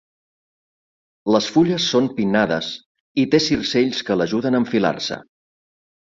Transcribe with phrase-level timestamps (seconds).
[1.33, 2.69] Les fulles són pinnades
[3.23, 5.19] i té circells que l'ajuden a enfilar-se.